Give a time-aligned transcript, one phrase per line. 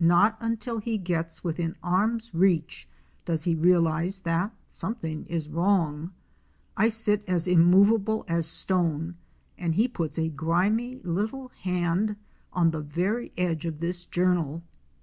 [0.00, 2.88] Not until he gets within arm's reach
[3.26, 6.14] does he realize that something is wrong.
[6.74, 9.16] I sit as immovable as stone
[9.58, 12.16] and he puts a grimy little hand
[12.50, 14.62] on the very edge of this journal.